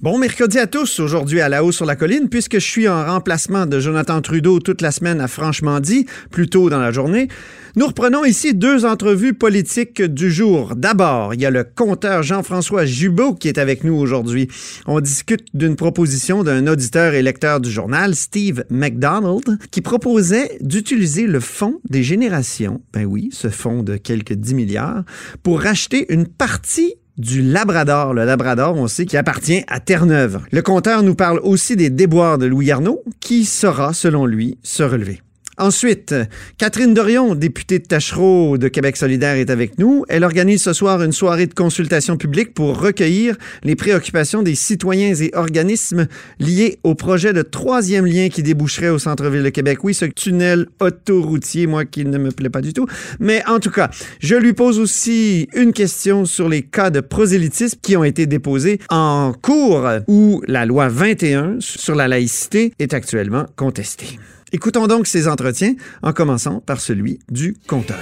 Bon 0.00 0.16
mercredi 0.16 0.60
à 0.60 0.68
tous, 0.68 1.00
aujourd'hui 1.00 1.40
à 1.40 1.48
la 1.48 1.64
haut 1.64 1.72
sur 1.72 1.84
la 1.84 1.96
colline, 1.96 2.28
puisque 2.28 2.60
je 2.60 2.64
suis 2.64 2.86
en 2.86 3.04
remplacement 3.04 3.66
de 3.66 3.80
Jonathan 3.80 4.22
Trudeau 4.22 4.60
toute 4.60 4.80
la 4.80 4.92
semaine 4.92 5.20
à 5.20 5.26
Franchement 5.26 5.80
dit, 5.80 6.06
plus 6.30 6.48
tôt 6.48 6.70
dans 6.70 6.78
la 6.78 6.92
journée. 6.92 7.26
Nous 7.74 7.84
reprenons 7.84 8.24
ici 8.24 8.54
deux 8.54 8.84
entrevues 8.84 9.34
politiques 9.34 10.00
du 10.00 10.30
jour. 10.30 10.76
D'abord, 10.76 11.34
il 11.34 11.40
y 11.40 11.46
a 11.46 11.50
le 11.50 11.64
compteur 11.64 12.22
Jean-François 12.22 12.86
Jubeau 12.86 13.34
qui 13.34 13.48
est 13.48 13.58
avec 13.58 13.82
nous 13.82 13.94
aujourd'hui. 13.94 14.46
On 14.86 15.00
discute 15.00 15.46
d'une 15.52 15.74
proposition 15.74 16.44
d'un 16.44 16.68
auditeur 16.68 17.14
et 17.14 17.22
lecteur 17.22 17.58
du 17.58 17.68
journal, 17.68 18.14
Steve 18.14 18.62
McDonald, 18.70 19.58
qui 19.72 19.80
proposait 19.80 20.58
d'utiliser 20.60 21.26
le 21.26 21.40
fonds 21.40 21.80
des 21.90 22.04
générations, 22.04 22.82
ben 22.92 23.04
oui, 23.04 23.30
ce 23.32 23.48
fonds 23.48 23.82
de 23.82 23.96
quelques 23.96 24.34
10 24.34 24.54
milliards, 24.54 25.02
pour 25.42 25.60
racheter 25.60 26.06
une 26.12 26.28
partie 26.28 26.94
du 27.18 27.42
Labrador. 27.42 28.14
Le 28.14 28.24
Labrador, 28.24 28.76
on 28.76 28.86
sait, 28.86 29.04
qui 29.04 29.16
appartient 29.16 29.64
à 29.68 29.80
Terre-Neuve. 29.80 30.40
Le 30.50 30.62
compteur 30.62 31.02
nous 31.02 31.14
parle 31.14 31.40
aussi 31.42 31.76
des 31.76 31.90
déboires 31.90 32.38
de 32.38 32.46
Louis 32.46 32.70
Arnaud, 32.70 33.02
qui 33.20 33.44
saura, 33.44 33.92
selon 33.92 34.24
lui, 34.24 34.56
se 34.62 34.82
relever. 34.82 35.20
Ensuite, 35.58 36.14
Catherine 36.56 36.94
Dorion, 36.94 37.34
députée 37.34 37.80
de 37.80 37.84
Tachereau 37.84 38.58
de 38.58 38.68
Québec 38.68 38.96
solidaire, 38.96 39.34
est 39.34 39.50
avec 39.50 39.76
nous. 39.78 40.04
Elle 40.08 40.22
organise 40.22 40.62
ce 40.62 40.72
soir 40.72 41.02
une 41.02 41.10
soirée 41.10 41.48
de 41.48 41.54
consultation 41.54 42.16
publique 42.16 42.54
pour 42.54 42.80
recueillir 42.80 43.36
les 43.64 43.74
préoccupations 43.74 44.42
des 44.42 44.54
citoyens 44.54 45.14
et 45.14 45.32
organismes 45.34 46.06
liés 46.38 46.78
au 46.84 46.94
projet 46.94 47.32
de 47.32 47.42
troisième 47.42 48.06
lien 48.06 48.28
qui 48.28 48.44
déboucherait 48.44 48.90
au 48.90 49.00
centre-ville 49.00 49.42
de 49.42 49.48
Québec. 49.48 49.82
Oui, 49.82 49.94
ce 49.94 50.04
tunnel 50.04 50.66
autoroutier, 50.78 51.66
moi 51.66 51.84
qui 51.84 52.04
ne 52.04 52.18
me 52.18 52.30
plaît 52.30 52.50
pas 52.50 52.60
du 52.60 52.72
tout. 52.72 52.86
Mais 53.18 53.42
en 53.48 53.58
tout 53.58 53.72
cas, 53.72 53.90
je 54.20 54.36
lui 54.36 54.52
pose 54.52 54.78
aussi 54.78 55.48
une 55.54 55.72
question 55.72 56.24
sur 56.24 56.48
les 56.48 56.62
cas 56.62 56.90
de 56.90 57.00
prosélytisme 57.00 57.78
qui 57.82 57.96
ont 57.96 58.04
été 58.04 58.26
déposés 58.26 58.78
en 58.90 59.32
cours 59.42 59.88
où 60.06 60.40
la 60.46 60.66
loi 60.66 60.86
21 60.86 61.56
sur 61.58 61.96
la 61.96 62.06
laïcité 62.06 62.72
est 62.78 62.94
actuellement 62.94 63.46
contestée. 63.56 64.18
Écoutons 64.52 64.86
donc 64.86 65.06
ces 65.06 65.28
entretiens 65.28 65.74
en 66.02 66.12
commençant 66.12 66.60
par 66.60 66.80
celui 66.80 67.18
du 67.30 67.56
compteur. 67.66 67.98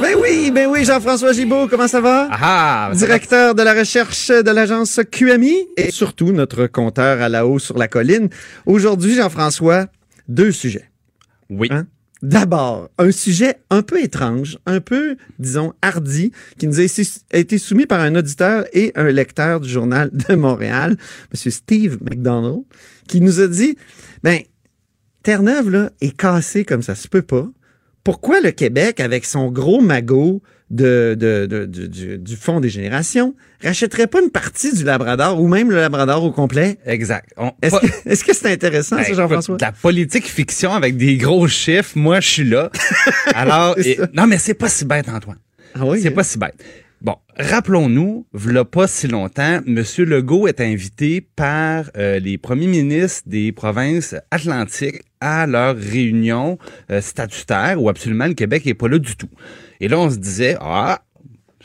Ben 0.00 0.14
oui, 0.18 0.50
ben 0.50 0.66
oui, 0.66 0.84
Jean-François 0.84 1.32
Gibault, 1.32 1.68
comment 1.68 1.86
ça 1.86 2.00
va? 2.00 2.28
Ah, 2.30 2.90
Directeur 2.94 3.54
de 3.54 3.62
la 3.62 3.74
recherche 3.74 4.28
de 4.28 4.50
l'agence 4.50 5.00
QMI 5.10 5.68
et 5.76 5.90
surtout 5.90 6.32
notre 6.32 6.66
compteur 6.66 7.20
à 7.20 7.28
la 7.28 7.46
haut 7.46 7.58
sur 7.58 7.76
la 7.76 7.86
colline. 7.86 8.30
Aujourd'hui, 8.64 9.14
Jean-François, 9.14 9.86
deux 10.26 10.52
sujets. 10.52 10.90
Oui. 11.50 11.68
Hein? 11.70 11.86
D'abord, 12.22 12.90
un 12.98 13.12
sujet 13.12 13.56
un 13.70 13.80
peu 13.80 14.02
étrange, 14.02 14.58
un 14.66 14.80
peu, 14.80 15.16
disons, 15.38 15.72
hardi, 15.80 16.32
qui 16.58 16.66
nous 16.66 16.78
a 16.78 16.84
été 17.32 17.56
soumis 17.56 17.86
par 17.86 18.00
un 18.00 18.14
auditeur 18.14 18.66
et 18.74 18.92
un 18.94 19.10
lecteur 19.10 19.60
du 19.60 19.68
Journal 19.68 20.10
de 20.12 20.34
Montréal, 20.34 20.96
M. 21.32 21.50
Steve 21.50 21.98
McDonald, 22.02 22.64
qui 23.08 23.22
nous 23.22 23.40
a 23.40 23.48
dit, 23.48 23.76
ben, 24.22 24.40
Terre-Neuve, 25.22 25.70
là, 25.70 25.90
est 26.02 26.14
cassée 26.14 26.64
comme 26.64 26.82
ça 26.82 26.94
se 26.94 27.08
peut 27.08 27.22
pas. 27.22 27.48
Pourquoi 28.04 28.40
le 28.40 28.50
Québec, 28.50 29.00
avec 29.00 29.24
son 29.24 29.50
gros 29.50 29.80
magot 29.80 30.42
de, 30.70 31.16
de, 31.18 31.46
de, 31.46 31.66
du, 31.66 32.18
du 32.18 32.36
Fonds 32.36 32.60
des 32.60 32.68
générations, 32.68 33.34
rachèterait 33.62 34.06
pas 34.06 34.20
une 34.22 34.30
partie 34.30 34.72
du 34.72 34.84
Labrador 34.84 35.40
ou 35.40 35.48
même 35.48 35.70
le 35.70 35.76
Labrador 35.76 36.22
au 36.24 36.30
complet? 36.32 36.78
Exact. 36.86 37.28
Est-ce 37.62 38.24
que 38.24 38.32
c'est 38.34 38.52
intéressant, 38.52 38.96
Ben, 38.96 39.04
ça, 39.04 39.14
Jean-François? 39.14 39.56
La 39.60 39.72
politique 39.72 40.26
fiction 40.26 40.72
avec 40.72 40.96
des 40.96 41.16
gros 41.16 41.48
chiffres, 41.48 41.92
moi, 41.96 42.20
je 42.20 42.28
suis 42.28 42.44
là. 42.44 42.70
Alors, 43.34 43.76
et- 43.78 43.98
non, 44.14 44.26
mais 44.26 44.38
c'est 44.38 44.54
pas 44.54 44.68
si 44.68 44.84
bête, 44.84 45.08
Antoine. 45.08 45.38
Ah 45.74 45.84
oui? 45.84 46.00
C'est 46.02 46.10
pas 46.10 46.24
si 46.24 46.38
bête. 46.38 46.54
Bon, 47.02 47.16
rappelons-nous, 47.38 48.26
v'là 48.34 48.66
pas 48.66 48.86
si 48.86 49.08
longtemps, 49.08 49.60
M. 49.66 49.82
Legault 49.98 50.46
est 50.48 50.60
invité 50.60 51.22
par 51.22 51.90
euh, 51.96 52.18
les 52.18 52.36
premiers 52.36 52.66
ministres 52.66 53.22
des 53.26 53.52
provinces 53.52 54.14
atlantiques 54.30 55.00
à 55.18 55.46
leur 55.46 55.76
réunion 55.76 56.58
euh, 56.90 57.00
statutaire 57.00 57.82
où 57.82 57.88
absolument 57.88 58.26
le 58.26 58.34
Québec 58.34 58.66
est 58.66 58.74
pas 58.74 58.88
là 58.88 58.98
du 58.98 59.16
tout. 59.16 59.30
Et 59.80 59.88
là, 59.88 59.98
on 59.98 60.10
se 60.10 60.18
disait, 60.18 60.58
ah, 60.60 61.00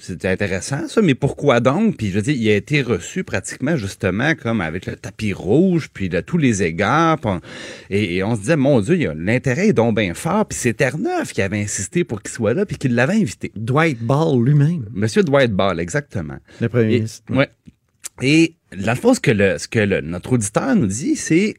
c'était 0.05 0.27
intéressant 0.29 0.88
ça, 0.88 1.01
mais 1.01 1.16
pourquoi 1.16 1.59
donc? 1.59 1.97
Puis 1.97 2.09
je 2.09 2.16
veux 2.16 2.21
dire, 2.21 2.35
il 2.35 2.49
a 2.49 2.55
été 2.55 2.81
reçu 2.81 3.23
pratiquement 3.23 3.75
justement 3.77 4.33
comme 4.35 4.61
avec 4.61 4.85
le 4.85 4.95
tapis 4.95 5.33
rouge, 5.33 5.89
puis 5.93 6.09
de 6.09 6.19
tous 6.21 6.38
les 6.38 6.63
égards. 6.63 7.19
puis 7.19 7.29
on- 7.29 7.41
et, 7.89 8.15
et 8.17 8.23
on 8.23 8.35
se 8.35 8.41
disait, 8.41 8.55
mon 8.55 8.81
Dieu, 8.81 8.95
l'intérêt 9.15 9.67
est 9.69 9.73
donc 9.73 9.95
bien 9.97 10.13
fort. 10.13 10.45
Puis 10.47 10.57
c'est 10.59 10.73
Terre-Neuve 10.73 11.31
qui 11.31 11.41
avait 11.41 11.61
insisté 11.61 12.03
pour 12.03 12.21
qu'il 12.21 12.31
soit 12.31 12.53
là, 12.53 12.65
puis 12.65 12.77
qu'il 12.77 12.95
l'avait 12.95 13.13
invité. 13.15 13.51
Dwight 13.55 13.99
Ball 14.01 14.41
lui-même, 14.44 14.85
Monsieur 14.94 15.23
Dwight 15.23 15.51
Ball, 15.51 15.79
exactement. 15.79 16.38
le 16.61 16.69
premier 16.69 16.83
Et, 16.95 16.99
ministre. 16.99 17.23
ouais. 17.35 17.49
Et 18.21 18.55
dans 18.77 18.94
le 18.94 18.97
fond, 18.97 19.13
ce 19.13 19.19
que, 19.19 19.31
le, 19.31 19.57
ce 19.57 19.67
que 19.67 19.79
le- 19.79 20.01
notre 20.01 20.33
auditeur 20.33 20.75
nous 20.75 20.88
dit, 20.88 21.15
c'est 21.15 21.55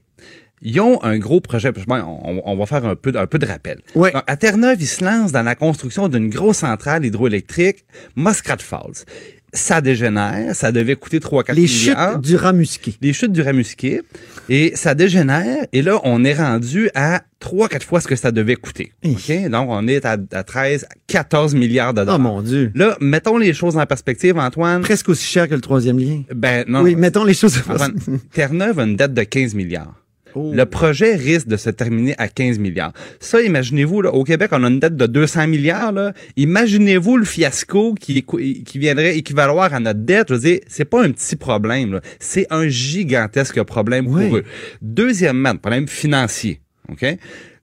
ils 0.63 0.81
ont 0.81 1.03
un 1.03 1.19
gros 1.19 1.41
projet. 1.41 1.71
On, 1.89 2.43
on 2.45 2.57
va 2.57 2.67
faire 2.67 2.85
un 2.85 2.97
peu, 2.97 3.13
un 3.15 3.27
peu 3.27 3.39
de 3.39 3.47
rappel. 3.47 3.81
Donc, 3.95 4.11
À 4.27 4.37
Terre-Neuve, 4.37 4.79
ils 4.81 4.87
se 4.87 5.05
lancent 5.05 5.33
dans 5.33 5.43
la 5.43 5.55
construction 5.55 6.09
d'une 6.09 6.29
grosse 6.31 6.59
centrale 6.59 7.05
hydroélectrique, 7.05 7.85
Muskrat 8.17 8.59
Falls. 8.59 9.05
Ça 9.53 9.81
dégénère, 9.81 10.55
ça 10.55 10.71
devait 10.71 10.97
coûter 10.97 11.19
3-4 11.19 11.55
Les 11.55 11.63
milliards 11.63 12.13
chutes 12.15 12.21
du 12.23 12.37
Ramusqué. 12.37 12.95
les 13.01 13.13
chutes 13.15 13.33
du 13.33 13.41
Ramusquet 13.41 14.03
et 14.51 14.73
ça 14.75 14.95
dégénère 14.95 15.67
et 15.73 15.81
là 15.81 15.99
on 16.05 16.25
est 16.25 16.35
rendu 16.35 16.91
à 16.95 17.23
3 17.39 17.69
4 17.69 17.83
fois 17.87 18.01
ce 18.03 18.09
que 18.09 18.17
ça 18.17 18.33
devait 18.33 18.57
coûter. 18.57 18.93
OK? 19.05 19.49
Donc 19.49 19.69
on 19.71 19.87
est 19.89 20.05
à, 20.05 20.19
à 20.33 20.43
13 20.43 20.87
14 21.07 21.55
milliards 21.55 21.95
de 21.95 22.03
Oh 22.03 22.05
dollars. 22.05 22.19
mon 22.19 22.43
Dieu. 22.43 22.71
Là, 22.75 22.99
mettons 23.01 23.39
les 23.39 23.55
choses 23.55 23.79
en 23.79 23.87
perspective 23.87 24.37
Antoine. 24.37 24.83
Presque 24.83 25.09
aussi 25.09 25.25
cher 25.27 25.49
que 25.49 25.55
le 25.55 25.63
troisième 25.63 25.99
lien. 25.99 26.23
Ben 26.35 26.65
non. 26.69 26.83
Oui, 26.83 26.95
mettons 26.95 27.25
les 27.25 27.33
choses. 27.35 27.57
Antoine, 27.67 27.97
Terre-Neuve 28.33 28.79
a 28.81 28.83
une 28.85 28.97
dette 28.97 29.15
de 29.15 29.23
15 29.23 29.55
milliards. 29.55 29.95
Oh. 30.39 30.53
Le 30.55 30.67
projet 30.67 31.15
risque 31.15 31.49
de 31.49 31.57
se 31.57 31.71
terminer 31.71 32.15
à 32.19 32.29
15 32.29 32.59
milliards. 32.59 32.93
Ça, 33.21 33.41
imaginez-vous, 33.41 34.03
là, 34.03 34.13
au 34.13 34.23
Québec, 34.23 34.51
on 34.53 34.63
a 34.65 34.69
une 34.69 34.81
dette 34.81 34.95
de 34.97 35.07
200 35.07 35.47
milliards. 35.47 35.95
Imaginez-vous 36.37 37.17
le 37.17 37.25
fiasco 37.25 37.95
qui, 37.95 38.23
qui 38.23 38.79
viendrait 38.79 39.17
équivaloir 39.17 39.73
à 39.73 39.81
notre 39.81 40.01
dette. 40.01 40.27
Je 40.29 40.35
veux 40.35 40.41
dire, 40.41 40.59
c'est 40.69 40.85
pas 40.85 41.03
un 41.03 41.11
petit 41.11 41.37
problème. 41.37 41.95
là. 41.95 42.01
C'est 42.21 42.47
un 42.51 42.69
gigantesque 42.69 43.63
problème 43.63 44.07
Oui. 44.09 44.29
pour 44.29 44.37
eux. 44.39 44.45
Deuxièmement, 44.83 45.57
problème 45.57 45.89
financier. 45.89 46.61
OK? 46.91 47.05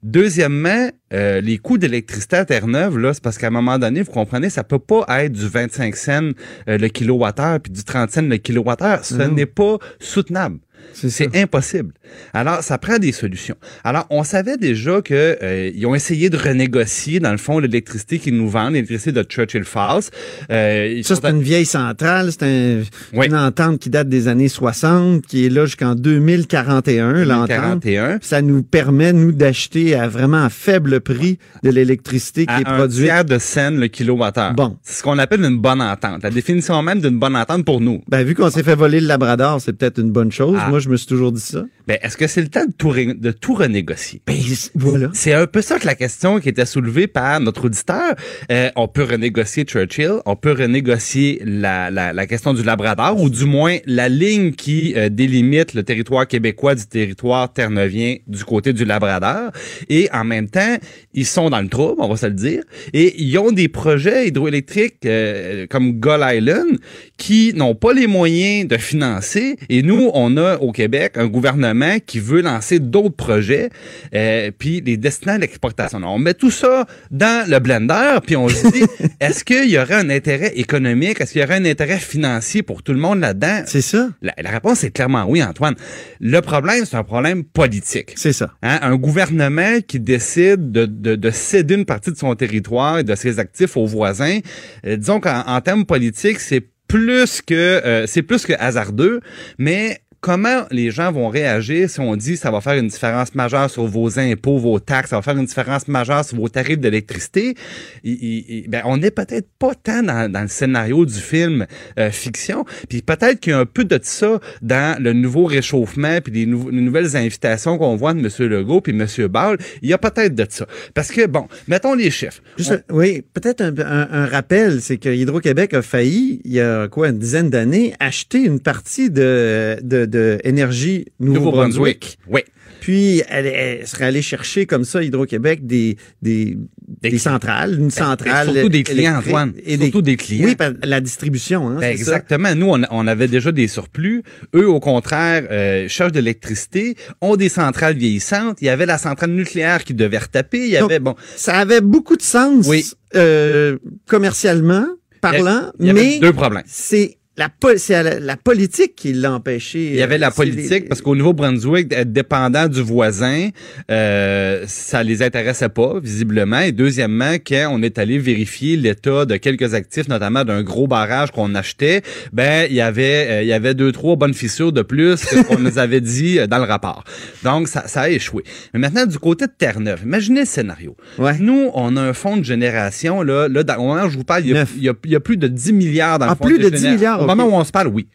Deuxièmement, 0.02 0.90
euh, 1.14 1.40
les 1.40 1.56
coûts 1.56 1.78
d'électricité 1.78 2.36
à 2.36 2.44
Terre-Neuve, 2.44 2.98
là, 2.98 3.14
c'est 3.14 3.22
parce 3.22 3.38
qu'à 3.38 3.46
un 3.46 3.50
moment 3.50 3.78
donné, 3.78 4.02
vous 4.02 4.12
comprenez, 4.12 4.50
ça 4.50 4.62
peut 4.62 4.78
pas 4.78 5.06
être 5.22 5.32
du 5.32 5.48
25 5.48 5.96
cents 5.96 6.30
euh, 6.68 6.76
le 6.76 6.88
kilowattheure 6.88 7.58
puis 7.60 7.72
du 7.72 7.82
30 7.84 8.10
cents 8.10 8.20
le 8.22 8.36
kilowattheure. 8.36 9.02
Ce 9.02 9.14
n'est 9.14 9.46
pas 9.46 9.78
soutenable. 10.00 10.58
C'est 10.92 11.34
impossible. 11.36 11.92
Alors, 12.32 12.62
ça 12.62 12.78
prend 12.78 12.98
des 12.98 13.12
solutions. 13.12 13.56
Alors, 13.82 14.06
on 14.10 14.22
savait 14.24 14.56
déjà 14.56 15.02
que 15.02 15.36
euh, 15.42 15.70
ils 15.74 15.84
ont 15.86 15.94
essayé 15.94 16.30
de 16.30 16.36
renégocier, 16.36 17.18
dans 17.18 17.32
le 17.32 17.36
fond, 17.38 17.58
l'électricité 17.58 18.18
qu'ils 18.18 18.36
nous 18.36 18.48
vendent, 18.48 18.74
l'électricité 18.74 19.10
de 19.12 19.22
Churchill 19.22 19.64
Falls. 19.64 20.04
Euh, 20.50 21.02
Ça, 21.02 21.16
c'est 21.16 21.28
une 21.30 21.42
vieille 21.42 21.66
centrale. 21.66 22.30
C'est 22.30 22.44
un- 22.44 22.82
Oui. 23.12 23.26
une 23.26 23.34
entente 23.36 23.80
qui 23.80 23.90
date 23.90 24.08
des 24.08 24.28
années 24.28 24.48
60, 24.48 25.26
qui 25.26 25.46
est 25.46 25.48
là 25.48 25.64
jusqu'en 25.66 25.94
2041, 25.94 27.24
l'entente. 27.24 27.48
41. 27.48 28.18
Ça 28.22 28.42
nous 28.42 28.62
permet, 28.62 29.12
nous, 29.12 29.32
d'acheter 29.32 29.94
à 29.94 30.08
vraiment 30.08 30.48
faible 30.50 31.00
prix 31.00 31.38
de 31.62 31.70
l'électricité 31.70 32.46
qui 32.46 32.52
à 32.52 32.60
est 32.60 32.68
un 32.68 32.76
produite. 32.76 33.04
tiers 33.04 33.24
de 33.24 33.38
scène 33.38 33.80
le 33.80 33.88
kilowattheure. 33.88 34.54
Bon. 34.54 34.76
C'est 34.82 34.98
ce 34.98 35.02
qu'on 35.02 35.18
appelle 35.18 35.42
une 35.42 35.58
bonne 35.58 35.80
entente. 35.82 36.22
La 36.22 36.30
définition 36.30 36.80
même 36.82 37.00
d'une 37.00 37.18
bonne 37.18 37.36
entente 37.36 37.64
pour 37.64 37.80
nous. 37.80 38.02
Ben, 38.08 38.22
vu 38.24 38.34
qu'on 38.34 38.50
s'est 38.50 38.62
fait 38.62 38.74
voler 38.74 39.00
le 39.00 39.06
Labrador, 39.08 39.60
c'est 39.60 39.72
peut-être 39.72 39.98
une 40.00 40.10
bonne 40.10 40.30
chose. 40.32 40.56
Ah. 40.60 40.70
Moi, 40.74 40.80
je 40.80 40.88
me 40.88 40.96
suis 40.96 41.06
toujours 41.06 41.30
dit 41.30 41.40
ça. 41.40 41.64
Ben, 41.86 41.98
est-ce 42.02 42.16
que 42.16 42.26
c'est 42.26 42.40
le 42.40 42.48
temps 42.48 42.64
de 42.66 42.72
tout, 42.72 42.88
ré- 42.88 43.14
de 43.14 43.30
tout 43.30 43.54
renégocier? 43.54 44.20
Ben, 44.26 44.34
voilà. 44.74 45.08
C'est 45.12 45.32
un 45.32 45.46
peu 45.46 45.62
ça 45.62 45.78
que 45.78 45.86
la 45.86 45.94
question 45.94 46.40
qui 46.40 46.48
était 46.48 46.66
soulevée 46.66 47.06
par 47.06 47.38
notre 47.38 47.66
auditeur. 47.66 48.16
Euh, 48.50 48.70
on 48.74 48.88
peut 48.88 49.04
renégocier 49.04 49.62
Churchill, 49.62 50.14
on 50.26 50.34
peut 50.34 50.50
renégocier 50.50 51.40
la, 51.44 51.92
la, 51.92 52.12
la 52.12 52.26
question 52.26 52.54
du 52.54 52.64
Labrador, 52.64 53.20
ou 53.20 53.30
du 53.30 53.44
moins 53.44 53.76
la 53.86 54.08
ligne 54.08 54.50
qui 54.50 54.94
euh, 54.96 55.08
délimite 55.10 55.74
le 55.74 55.84
territoire 55.84 56.26
québécois 56.26 56.74
du 56.74 56.84
territoire 56.86 57.52
terneuvien 57.52 58.16
du 58.26 58.42
côté 58.42 58.72
du 58.72 58.84
Labrador. 58.84 59.52
Et 59.88 60.08
en 60.12 60.24
même 60.24 60.48
temps, 60.48 60.76
ils 61.12 61.24
sont 61.26 61.50
dans 61.50 61.60
le 61.62 61.68
trouble, 61.68 62.02
on 62.02 62.08
va 62.08 62.16
se 62.16 62.26
le 62.26 62.32
dire, 62.32 62.64
et 62.92 63.14
ils 63.22 63.38
ont 63.38 63.52
des 63.52 63.68
projets 63.68 64.26
hydroélectriques 64.26 65.06
euh, 65.06 65.68
comme 65.70 65.92
Gull 66.00 66.24
Island 66.24 66.78
qui 67.16 67.52
n'ont 67.54 67.76
pas 67.76 67.92
les 67.92 68.08
moyens 68.08 68.66
de 68.66 68.76
financer. 68.76 69.54
Et 69.68 69.82
nous, 69.82 70.10
on 70.14 70.36
a 70.36 70.58
au 70.64 70.72
Québec 70.72 71.12
un 71.16 71.26
gouvernement 71.26 71.98
qui 72.04 72.18
veut 72.20 72.42
lancer 72.42 72.78
d'autres 72.78 73.16
projets, 73.16 73.70
euh, 74.14 74.50
puis 74.56 74.80
les 74.80 74.96
destinants 74.96 75.34
à 75.34 75.38
l'exportation. 75.38 76.00
On 76.04 76.18
met 76.18 76.34
tout 76.34 76.50
ça 76.50 76.86
dans 77.10 77.48
le 77.48 77.58
blender, 77.58 78.18
puis 78.26 78.36
on 78.36 78.48
se 78.48 78.66
dit, 78.68 78.84
est-ce 79.20 79.44
qu'il 79.44 79.70
y 79.70 79.78
aurait 79.78 79.94
un 79.94 80.10
intérêt 80.10 80.52
économique, 80.56 81.20
est-ce 81.20 81.32
qu'il 81.32 81.40
y 81.40 81.44
aurait 81.44 81.56
un 81.56 81.64
intérêt 81.64 81.98
financier 81.98 82.62
pour 82.62 82.82
tout 82.82 82.92
le 82.92 82.98
monde 82.98 83.20
là-dedans? 83.20 83.62
C'est 83.66 83.82
ça. 83.82 84.08
La, 84.22 84.34
la 84.40 84.50
réponse 84.50 84.84
est 84.84 84.90
clairement 84.90 85.24
oui, 85.26 85.42
Antoine. 85.42 85.74
Le 86.20 86.40
problème, 86.40 86.84
c'est 86.84 86.96
un 86.96 87.04
problème 87.04 87.44
politique. 87.44 88.12
C'est 88.16 88.32
ça. 88.32 88.50
Hein, 88.62 88.78
un 88.82 88.96
gouvernement 88.96 89.80
qui 89.86 90.00
décide 90.00 90.72
de, 90.72 90.86
de, 90.86 91.16
de, 91.16 91.30
céder 91.30 91.74
une 91.74 91.84
partie 91.84 92.10
de 92.10 92.16
son 92.16 92.34
territoire 92.34 92.98
et 92.98 93.04
de 93.04 93.14
ses 93.14 93.38
actifs 93.38 93.76
aux 93.76 93.86
voisins, 93.86 94.38
euh, 94.86 94.96
disons 94.96 95.20
qu'en 95.20 95.42
en 95.46 95.60
termes 95.60 95.84
politiques, 95.84 96.40
c'est 96.40 96.66
plus 96.88 97.42
que 97.42 97.54
euh, 97.54 98.06
c'est 98.06 98.22
plus 98.22 98.46
que 98.46 98.52
hasardeux, 98.58 99.20
mais 99.58 100.00
comment 100.24 100.64
les 100.70 100.90
gens 100.90 101.12
vont 101.12 101.28
réagir 101.28 101.90
si 101.90 102.00
on 102.00 102.16
dit 102.16 102.38
ça 102.38 102.50
va 102.50 102.62
faire 102.62 102.78
une 102.78 102.88
différence 102.88 103.34
majeure 103.34 103.68
sur 103.68 103.84
vos 103.84 104.18
impôts, 104.18 104.56
vos 104.56 104.80
taxes, 104.80 105.10
ça 105.10 105.16
va 105.16 105.22
faire 105.22 105.36
une 105.36 105.44
différence 105.44 105.86
majeure 105.86 106.24
sur 106.24 106.38
vos 106.38 106.48
tarifs 106.48 106.78
d'électricité, 106.78 107.54
ben, 108.02 108.80
on 108.86 108.96
n'est 108.96 109.10
peut-être 109.10 109.46
pas 109.58 109.74
tant 109.74 110.02
dans, 110.02 110.32
dans, 110.32 110.40
le 110.40 110.48
scénario 110.48 111.04
du 111.04 111.12
film 111.12 111.66
euh, 111.98 112.10
fiction, 112.10 112.64
puis 112.88 113.02
peut-être 113.02 113.38
qu'il 113.38 113.52
y 113.52 113.54
a 113.54 113.58
un 113.58 113.66
peu 113.66 113.84
de 113.84 114.00
ça 114.00 114.40
dans 114.62 114.98
le 114.98 115.12
nouveau 115.12 115.44
réchauffement, 115.44 116.22
puis 116.22 116.32
les, 116.32 116.46
nouvelles 116.46 117.18
invitations 117.18 117.76
qu'on 117.76 117.94
voit 117.96 118.14
de 118.14 118.20
M. 118.20 118.48
Legault 118.48 118.80
puis 118.80 118.98
M. 118.98 119.28
Ball, 119.28 119.58
il 119.82 119.90
y 119.90 119.92
a 119.92 119.98
peut-être 119.98 120.34
de 120.34 120.46
ça. 120.48 120.66
Parce 120.94 121.10
que, 121.10 121.26
bon, 121.26 121.48
mettons 121.68 121.92
les 121.92 122.10
chiffres. 122.10 122.40
Oui, 122.88 123.22
peut-être 123.34 123.60
un, 123.60 123.74
un, 123.78 124.24
rappel, 124.24 124.80
c'est 124.80 124.96
que 124.96 125.10
Hydro-Québec 125.10 125.74
a 125.74 125.82
failli, 125.82 126.40
il 126.46 126.52
y 126.52 126.60
a 126.62 126.88
quoi, 126.88 127.10
une 127.10 127.18
dizaine 127.18 127.50
d'années, 127.50 127.92
acheter 128.00 128.42
une 128.42 128.60
partie 128.60 129.10
de, 129.10 129.76
de 129.82 130.06
de 130.13 130.13
Énergie 130.44 131.06
Nouveau-Brunswick. 131.20 132.18
oui. 132.28 132.42
Puis, 132.84 133.22
elle, 133.30 133.86
serait 133.86 134.04
allée 134.04 134.20
chercher 134.20 134.66
comme 134.66 134.84
ça, 134.84 135.02
Hydro-Québec, 135.02 135.66
des, 135.66 135.96
des, 136.20 136.58
des, 137.00 137.16
centrales, 137.16 137.72
une 137.78 137.84
ben, 137.84 137.90
centrale. 137.90 138.52
surtout 138.52 138.68
des 138.68 138.82
clients, 138.82 139.20
Antoine. 139.20 139.54
Et 139.64 139.78
surtout 139.78 140.02
des, 140.02 140.16
clients. 140.16 140.48
Oui, 140.48 140.66
la 140.82 141.00
distribution. 141.00 141.66
Hein, 141.66 141.78
ben, 141.80 141.90
exactement. 141.90 142.54
Nous, 142.54 142.70
on, 142.90 143.06
avait 143.06 143.26
déjà 143.26 143.52
des 143.52 143.68
surplus. 143.68 144.22
Eux, 144.54 144.68
au 144.68 144.80
contraire, 144.80 145.46
euh, 145.50 145.88
cherchent 145.88 146.12
de 146.12 146.18
l'électricité, 146.18 146.94
ont 147.22 147.36
des 147.36 147.48
centrales 147.48 147.96
vieillissantes. 147.96 148.58
Il 148.60 148.66
y 148.66 148.68
avait 148.68 148.84
la 148.84 148.98
centrale 148.98 149.30
nucléaire 149.30 149.82
qui 149.82 149.94
devait 149.94 150.18
retaper. 150.18 150.58
Il 150.58 150.70
y 150.72 150.76
avait, 150.76 150.98
bon. 150.98 151.14
Ça 151.36 151.54
avait 151.54 151.80
beaucoup 151.80 152.16
de 152.16 152.22
sens. 152.22 152.68
Euh, 153.14 153.78
commercialement 154.06 154.88
parlant, 155.22 155.72
il 155.80 155.86
y 155.86 155.92
mais 155.94 156.18
deux 156.18 156.34
problèmes. 156.34 156.64
C'est 156.66 157.16
la, 157.36 157.48
c'est 157.78 158.20
la, 158.20 158.36
politique 158.36 158.94
qui 158.94 159.12
l'a 159.12 159.32
empêché. 159.32 159.90
Il 159.90 159.96
y 159.96 160.02
avait 160.02 160.18
la 160.18 160.28
euh, 160.28 160.30
politique 160.30 160.88
parce 160.88 161.02
qu'au 161.02 161.16
Nouveau-Brunswick, 161.16 161.92
être 161.92 162.12
dépendant 162.12 162.68
du 162.68 162.80
voisin, 162.80 163.48
euh, 163.90 164.64
ça 164.68 165.02
les 165.02 165.20
intéressait 165.20 165.68
pas 165.68 165.98
visiblement. 165.98 166.60
Et 166.60 166.70
deuxièmement, 166.70 167.34
quand 167.44 167.70
on 167.72 167.82
est 167.82 167.98
allé 167.98 168.18
vérifier 168.18 168.76
l'état 168.76 169.24
de 169.24 169.36
quelques 169.36 169.74
actifs, 169.74 170.06
notamment 170.06 170.44
d'un 170.44 170.62
gros 170.62 170.86
barrage 170.86 171.32
qu'on 171.32 171.56
achetait, 171.56 172.02
ben 172.32 172.68
il 172.70 172.76
y 172.76 172.80
avait 172.80 173.26
euh, 173.28 173.42
il 173.42 173.48
y 173.48 173.52
avait 173.52 173.74
deux 173.74 173.90
trois 173.90 174.14
bonnes 174.14 174.34
fissures 174.34 174.72
de 174.72 174.82
plus 174.82 175.24
que 175.24 175.36
ce 175.36 175.42
qu'on 175.42 175.58
nous 175.58 175.78
avait 175.78 176.00
dit 176.00 176.38
euh, 176.38 176.46
dans 176.46 176.58
le 176.58 176.64
rapport. 176.64 177.02
Donc 177.42 177.66
ça, 177.66 177.88
ça 177.88 178.02
a 178.02 178.08
échoué. 178.10 178.44
Mais 178.74 178.80
maintenant 178.80 179.06
du 179.06 179.18
côté 179.18 179.46
de 179.46 179.52
Terre-Neuve, 179.56 180.02
imaginez 180.04 180.40
le 180.40 180.46
scénario. 180.46 180.96
Ouais. 181.18 181.36
Nous, 181.40 181.70
on 181.74 181.96
a 181.96 182.00
un 182.00 182.12
fonds 182.12 182.36
de 182.36 182.44
génération 182.44 183.22
là, 183.22 183.48
là 183.48 183.62
au 183.76 183.82
moment 183.82 184.04
où 184.04 184.10
je 184.10 184.18
vous 184.18 184.24
parle, 184.24 184.44
il 184.44 184.52
y 184.52 184.56
a, 184.56 184.64
il 184.76 185.10
y 185.10 185.16
a, 185.16 185.20
plus 185.20 185.36
de 185.36 185.48
10 185.48 185.72
milliards 185.72 186.20
dans 186.20 186.26
ah, 186.26 186.30
le 186.30 186.36
fonds 186.36 186.44
plus 186.44 186.58
de, 186.58 186.68
de 186.68 186.76
10 186.76 186.88
milliards 186.90 187.23
au 187.24 187.26
moment 187.26 187.44
où 187.44 187.60
on 187.60 187.64
se 187.64 187.72
parle, 187.72 187.88
oui. 187.88 188.08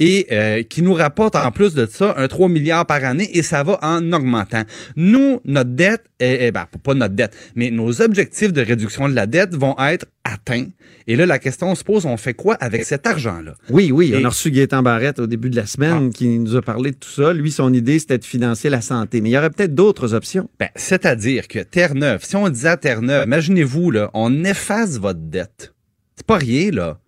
Et 0.00 0.28
euh, 0.30 0.62
qui 0.62 0.82
nous 0.82 0.94
rapporte 0.94 1.34
en 1.34 1.50
plus 1.50 1.74
de 1.74 1.84
ça 1.84 2.14
un 2.16 2.28
3 2.28 2.48
milliards 2.48 2.86
par 2.86 3.02
année 3.04 3.28
et 3.36 3.42
ça 3.42 3.64
va 3.64 3.80
en 3.82 4.12
augmentant. 4.12 4.62
Nous, 4.94 5.40
notre 5.44 5.70
dette, 5.70 6.04
est, 6.20 6.52
ben, 6.52 6.66
pas 6.84 6.94
notre 6.94 7.14
dette, 7.14 7.36
mais 7.56 7.72
nos 7.72 8.00
objectifs 8.00 8.52
de 8.52 8.60
réduction 8.60 9.08
de 9.08 9.14
la 9.14 9.26
dette 9.26 9.56
vont 9.56 9.74
être 9.80 10.06
atteints. 10.22 10.66
Et 11.08 11.16
là, 11.16 11.26
la 11.26 11.40
question 11.40 11.74
se 11.74 11.82
pose, 11.82 12.06
on 12.06 12.16
fait 12.16 12.34
quoi 12.34 12.54
avec 12.60 12.84
cet 12.84 13.06
argent-là? 13.06 13.54
Oui, 13.70 13.90
oui, 13.90 14.14
on 14.16 14.24
a 14.24 14.28
reçu 14.28 14.50
Gaétan 14.50 14.82
Barrette 14.82 15.18
au 15.18 15.26
début 15.26 15.50
de 15.50 15.56
la 15.56 15.66
semaine 15.66 16.10
ah. 16.10 16.14
qui 16.14 16.38
nous 16.38 16.54
a 16.54 16.62
parlé 16.62 16.92
de 16.92 16.96
tout 16.96 17.08
ça. 17.08 17.32
Lui, 17.32 17.50
son 17.50 17.72
idée, 17.72 17.98
c'était 17.98 18.18
de 18.18 18.24
financer 18.24 18.68
la 18.70 18.82
santé. 18.82 19.20
Mais 19.20 19.30
il 19.30 19.32
y 19.32 19.38
aurait 19.38 19.50
peut-être 19.50 19.74
d'autres 19.74 20.14
options. 20.14 20.48
Ben, 20.60 20.68
c'est-à-dire 20.76 21.48
que 21.48 21.58
Terre-Neuve, 21.60 22.20
si 22.22 22.36
on 22.36 22.48
disait 22.48 22.68
à 22.68 22.76
Terre-Neuve, 22.76 23.24
imaginez-vous, 23.24 23.90
là, 23.90 24.10
on 24.14 24.44
efface 24.44 24.98
votre 24.98 25.20
dette. 25.20 25.72
C'est 26.14 26.26
pas 26.26 26.36
rien, 26.36 26.70
là. 26.70 26.98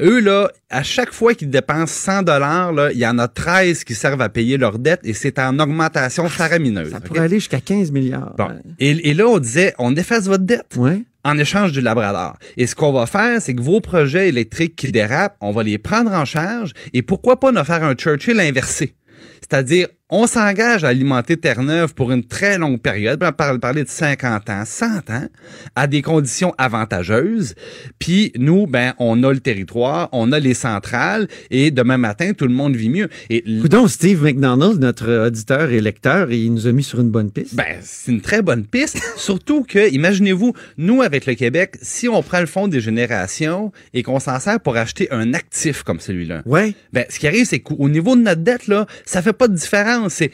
Eux, 0.00 0.20
là, 0.20 0.50
à 0.70 0.82
chaque 0.82 1.12
fois 1.12 1.34
qu'ils 1.34 1.50
dépensent 1.50 1.94
100 1.94 2.22
dollars, 2.22 2.72
là, 2.72 2.92
il 2.92 2.98
y 2.98 3.06
en 3.06 3.18
a 3.18 3.28
13 3.28 3.84
qui 3.84 3.94
servent 3.94 4.20
à 4.20 4.28
payer 4.28 4.56
leurs 4.56 4.78
dettes 4.78 5.00
et 5.04 5.14
c'est 5.14 5.38
en 5.38 5.58
augmentation 5.58 6.28
faramineuse. 6.28 6.90
Ça 6.90 7.00
pourrait 7.00 7.20
aller 7.20 7.38
jusqu'à 7.38 7.60
15 7.60 7.90
milliards. 7.92 8.34
Bon. 8.36 8.48
Et, 8.78 9.14
là, 9.14 9.26
on 9.26 9.38
disait, 9.38 9.74
on 9.78 9.94
efface 9.96 10.26
votre 10.26 10.44
dette. 10.44 10.74
Ouais. 10.76 11.02
En 11.26 11.38
échange 11.38 11.72
du 11.72 11.80
Labrador. 11.80 12.36
Et 12.58 12.66
ce 12.66 12.74
qu'on 12.74 12.92
va 12.92 13.06
faire, 13.06 13.40
c'est 13.40 13.54
que 13.54 13.62
vos 13.62 13.80
projets 13.80 14.28
électriques 14.28 14.76
qui 14.76 14.92
dérapent, 14.92 15.36
on 15.40 15.52
va 15.52 15.62
les 15.62 15.78
prendre 15.78 16.12
en 16.12 16.26
charge 16.26 16.72
et 16.92 17.00
pourquoi 17.00 17.40
pas 17.40 17.50
nous 17.50 17.64
faire 17.64 17.82
un 17.82 17.94
Churchill 17.94 18.38
inversé? 18.40 18.94
C'est-à-dire, 19.40 19.88
on 20.16 20.28
s'engage 20.28 20.84
à 20.84 20.88
alimenter 20.88 21.36
Terre-Neuve 21.36 21.92
pour 21.92 22.12
une 22.12 22.24
très 22.24 22.56
longue 22.56 22.80
période, 22.80 23.20
on 23.20 23.32
parle 23.32 23.58
parler 23.58 23.82
de 23.82 23.88
50 23.88 24.48
ans, 24.48 24.62
100 24.64 25.10
ans, 25.10 25.26
à 25.74 25.88
des 25.88 26.02
conditions 26.02 26.54
avantageuses. 26.56 27.56
Puis 27.98 28.30
nous, 28.36 28.68
ben, 28.68 28.94
on 29.00 29.24
a 29.24 29.32
le 29.32 29.40
territoire, 29.40 30.08
on 30.12 30.30
a 30.30 30.38
les 30.38 30.54
centrales, 30.54 31.26
et 31.50 31.72
demain 31.72 31.96
matin, 31.96 32.32
tout 32.32 32.46
le 32.46 32.54
monde 32.54 32.76
vit 32.76 32.90
mieux. 32.90 33.08
Et 33.28 33.42
donc 33.64 33.90
Steve 33.90 34.22
McDonald, 34.22 34.80
notre 34.80 35.26
auditeur 35.26 35.72
et 35.72 35.80
lecteur, 35.80 36.30
il 36.30 36.54
nous 36.54 36.68
a 36.68 36.72
mis 36.72 36.84
sur 36.84 37.00
une 37.00 37.10
bonne 37.10 37.32
piste. 37.32 37.56
Ben, 37.56 37.78
c'est 37.82 38.12
une 38.12 38.20
très 38.20 38.40
bonne 38.40 38.66
piste. 38.66 39.00
Surtout 39.16 39.64
que, 39.64 39.92
imaginez-vous, 39.92 40.52
nous, 40.78 41.02
avec 41.02 41.26
le 41.26 41.34
Québec, 41.34 41.76
si 41.82 42.08
on 42.08 42.22
prend 42.22 42.38
le 42.38 42.46
fonds 42.46 42.68
des 42.68 42.80
générations 42.80 43.72
et 43.92 44.04
qu'on 44.04 44.20
s'en 44.20 44.38
sert 44.38 44.60
pour 44.60 44.76
acheter 44.76 45.10
un 45.10 45.34
actif 45.34 45.82
comme 45.82 45.98
celui-là, 45.98 46.42
ouais. 46.46 46.74
ben, 46.92 47.04
ce 47.08 47.18
qui 47.18 47.26
arrive, 47.26 47.46
c'est 47.46 47.58
qu'au 47.58 47.88
niveau 47.88 48.14
de 48.14 48.20
notre 48.20 48.42
dette, 48.42 48.68
là, 48.68 48.86
ça 49.04 49.20
fait 49.20 49.32
pas 49.32 49.48
de 49.48 49.54
différence 49.54 50.03
c'est, 50.08 50.30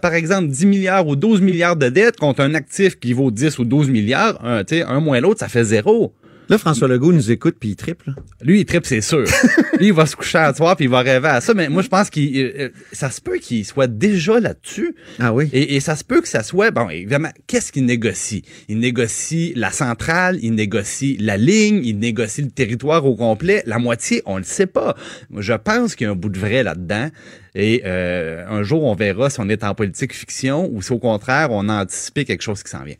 par 0.00 0.14
exemple 0.14 0.48
10 0.48 0.66
milliards 0.66 1.06
ou 1.06 1.16
12 1.16 1.40
milliards 1.40 1.76
de 1.76 1.88
dettes 1.88 2.16
contre 2.16 2.40
un 2.40 2.54
actif 2.54 2.98
qui 2.98 3.12
vaut 3.12 3.30
10 3.30 3.58
ou 3.58 3.64
12 3.64 3.88
milliards. 3.90 4.38
Un, 4.44 4.62
un 4.86 5.00
moins 5.00 5.20
l'autre, 5.20 5.40
ça 5.40 5.48
fait 5.48 5.64
zéro. 5.64 6.12
Là, 6.48 6.58
François 6.58 6.86
Legault 6.86 7.12
nous 7.12 7.30
écoute 7.30 7.56
puis 7.58 7.70
il 7.70 7.76
triple. 7.76 8.14
Lui, 8.40 8.60
il 8.60 8.64
triple, 8.64 8.86
c'est 8.86 9.00
sûr. 9.00 9.24
Lui, 9.78 9.88
il 9.88 9.92
va 9.92 10.06
se 10.06 10.14
coucher 10.14 10.38
à 10.38 10.54
soir 10.54 10.76
puis 10.76 10.84
il 10.84 10.90
va 10.90 11.00
rêver 11.00 11.28
à 11.28 11.40
ça. 11.40 11.54
Mais 11.54 11.68
moi, 11.68 11.82
je 11.82 11.88
pense 11.88 12.08
qu'il, 12.08 12.38
euh, 12.38 12.52
euh, 12.58 12.68
ça 12.92 13.10
se 13.10 13.20
peut 13.20 13.38
qu'il 13.38 13.64
soit 13.64 13.88
déjà 13.88 14.38
là-dessus. 14.38 14.94
Ah 15.18 15.32
oui. 15.32 15.48
Et, 15.52 15.74
et, 15.76 15.80
ça 15.80 15.96
se 15.96 16.04
peut 16.04 16.20
que 16.20 16.28
ça 16.28 16.44
soit, 16.44 16.70
bon, 16.70 16.88
évidemment, 16.88 17.30
qu'est-ce 17.48 17.72
qu'il 17.72 17.84
négocie? 17.84 18.42
Il 18.68 18.78
négocie 18.78 19.54
la 19.56 19.72
centrale, 19.72 20.38
il 20.40 20.54
négocie 20.54 21.16
la 21.18 21.36
ligne, 21.36 21.84
il 21.84 21.98
négocie 21.98 22.42
le 22.42 22.50
territoire 22.50 23.04
au 23.04 23.16
complet. 23.16 23.62
La 23.66 23.78
moitié, 23.78 24.22
on 24.24 24.38
le 24.38 24.44
sait 24.44 24.66
pas. 24.66 24.94
Je 25.36 25.54
pense 25.54 25.96
qu'il 25.96 26.06
y 26.06 26.08
a 26.08 26.12
un 26.12 26.16
bout 26.16 26.28
de 26.28 26.38
vrai 26.38 26.62
là-dedans. 26.62 27.10
Et 27.56 27.82
euh, 27.86 28.46
un 28.48 28.62
jour, 28.62 28.84
on 28.84 28.94
verra 28.94 29.30
si 29.30 29.40
on 29.40 29.48
est 29.48 29.64
en 29.64 29.74
politique 29.74 30.14
fiction 30.14 30.68
ou 30.72 30.82
si 30.82 30.92
au 30.92 30.98
contraire, 30.98 31.48
on 31.50 31.68
a 31.68 31.82
anticipé 31.82 32.24
quelque 32.24 32.42
chose 32.42 32.62
qui 32.62 32.70
s'en 32.70 32.84
vient. 32.84 32.96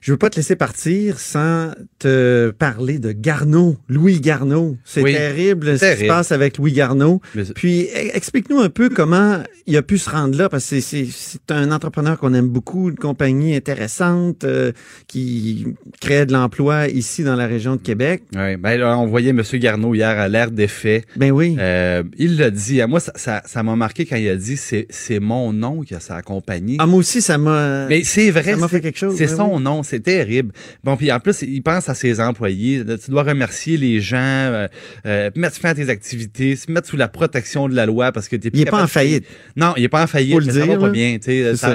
Je 0.00 0.12
veux 0.12 0.18
pas 0.18 0.30
te 0.30 0.36
laisser 0.36 0.56
partir 0.56 1.18
sans 1.18 1.72
te 1.98 2.50
parler 2.50 2.98
de 2.98 3.12
Garneau, 3.12 3.76
Louis 3.88 4.20
Garneau. 4.20 4.78
C'est 4.84 5.02
terrible 5.02 5.78
ce 5.78 5.94
qui 5.94 6.02
se 6.02 6.06
passe 6.06 6.32
avec 6.32 6.56
Louis 6.56 6.72
Garneau. 6.72 7.20
Puis 7.54 7.82
e, 7.84 8.16
explique-nous 8.16 8.60
un 8.60 8.70
peu 8.70 8.88
comment 8.88 9.42
il 9.66 9.76
a 9.76 9.82
pu 9.82 9.98
se 9.98 10.08
rendre 10.08 10.36
là, 10.38 10.48
parce 10.48 10.68
que 10.70 10.80
c'est 10.80 11.06
un 11.50 11.70
entrepreneur 11.70 12.18
qu'on 12.18 12.32
aime 12.32 12.48
beaucoup, 12.48 12.88
une 12.88 12.96
compagnie 12.96 13.54
intéressante 13.54 14.44
euh, 14.44 14.72
qui 15.06 15.66
crée 16.00 16.24
de 16.24 16.32
l'emploi 16.32 16.88
ici 16.88 17.22
dans 17.22 17.36
la 17.36 17.46
région 17.46 17.76
de 17.76 17.80
Québec. 17.82 18.22
Oui, 18.34 18.56
ben 18.56 18.82
on 18.82 19.06
voyait 19.06 19.30
M. 19.30 19.42
Garneau 19.54 19.94
hier 19.94 20.18
à 20.18 20.28
l'air 20.28 20.50
d'effet. 20.50 21.04
Ben 21.16 21.30
oui. 21.30 21.56
Euh, 21.58 22.02
il 22.16 22.38
l'a 22.38 22.50
dit. 22.50 22.80
À 22.80 22.86
moi, 22.86 23.00
ça 23.00 23.12
m'a 23.12 23.42
ça, 23.44 23.62
m'a 23.62 23.76
marqué 23.76 24.06
quand 24.06 24.16
il 24.16 24.28
a 24.28 24.36
dit 24.36 24.56
c'est 24.56 25.20
mon 25.20 25.52
nom 25.52 25.82
qui 25.82 25.94
a 25.94 26.00
sa 26.00 26.22
compagnie. 26.22 26.76
Ah, 26.78 26.86
moi 26.86 27.00
aussi, 27.00 27.20
ça 27.20 27.36
m'a. 27.36 27.86
Mais 27.86 28.02
c'est 28.02 28.30
vrai. 28.30 28.52
Ça 28.52 28.56
m'a 28.56 28.68
fait 28.68 28.80
quelque 28.80 28.98
chose. 28.98 29.14
C'est 29.16 29.26
ben 29.26 29.36
son 29.36 29.60
nom 29.60 29.82
c'est 29.90 30.00
terrible. 30.00 30.52
Bon, 30.84 30.96
puis 30.96 31.10
en 31.12 31.20
plus, 31.20 31.42
il 31.42 31.62
pense 31.62 31.88
à 31.88 31.94
ses 31.94 32.20
employés. 32.20 32.84
Tu 33.04 33.10
dois 33.10 33.22
remercier 33.22 33.76
les 33.76 34.00
gens, 34.00 34.16
euh, 34.18 34.68
euh, 35.06 35.30
mettre 35.34 35.56
fin 35.56 35.70
à 35.70 35.74
tes 35.74 35.88
activités, 35.88 36.56
se 36.56 36.70
mettre 36.70 36.88
sous 36.88 36.96
la 36.96 37.08
protection 37.08 37.68
de 37.68 37.74
la 37.74 37.86
loi 37.86 38.12
parce 38.12 38.28
que 38.28 38.36
t'es 38.36 38.50
Il 38.52 38.60
est 38.60 38.64
pas 38.64 38.82
en 38.82 38.86
faillite. 38.86 39.24
Non, 39.56 39.74
il 39.76 39.84
est 39.84 39.88
pas 39.88 40.02
en 40.02 40.06
faillite, 40.06 40.46
mais 40.46 40.52
ça 40.52 40.66
va 40.66 40.78
pas 40.78 40.90
bien. 40.90 41.18